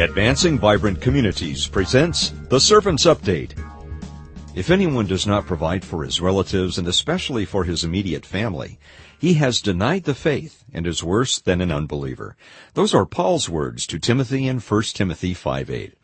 [0.00, 3.58] Advancing Vibrant Communities presents The Servant's Update.
[4.54, 8.78] If anyone does not provide for his relatives and especially for his immediate family,
[9.18, 12.36] he has denied the faith and is worse than an unbeliever.
[12.74, 15.94] Those are Paul's words to Timothy in 1 Timothy 5:8.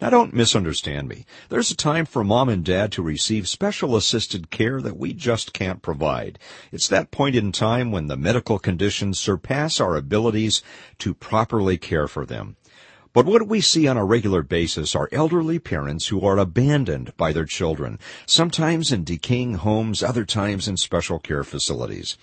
[0.00, 1.26] Now don't misunderstand me.
[1.50, 5.52] There's a time for mom and dad to receive special assisted care that we just
[5.52, 6.38] can't provide.
[6.72, 10.62] It's that point in time when the medical conditions surpass our abilities
[11.00, 12.56] to properly care for them.
[13.14, 17.34] But what we see on a regular basis are elderly parents who are abandoned by
[17.34, 22.16] their children, sometimes in decaying homes, other times in special care facilities.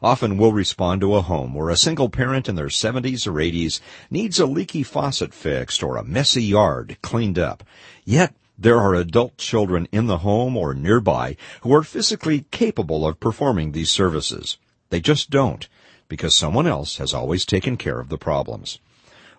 [0.00, 3.80] Often we'll respond to a home where a single parent in their 70s or 80s
[4.08, 7.64] needs a leaky faucet fixed or a messy yard cleaned up.
[8.04, 13.18] Yet, there are adult children in the home or nearby who are physically capable of
[13.18, 14.58] performing these services.
[14.90, 15.68] They just don't,
[16.08, 18.78] because someone else has always taken care of the problems.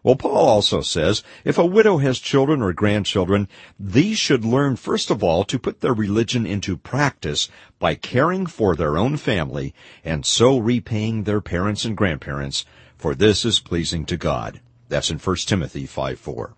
[0.08, 5.12] Well, Paul also says if a widow has children or grandchildren, these should learn first
[5.12, 9.74] of all to put their religion into practice by caring for their own family
[10.06, 12.64] and so repaying their parents and grandparents,
[12.98, 14.62] for this is pleasing to God.
[14.88, 16.54] That's in 1 Timothy 5 4.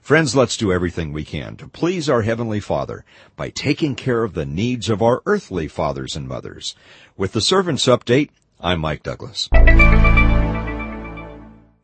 [0.00, 3.04] Friends, let's do everything we can to please our Heavenly Father
[3.36, 6.74] by taking care of the needs of our earthly fathers and mothers.
[7.18, 9.50] With the Servants Update, I'm Mike Douglas.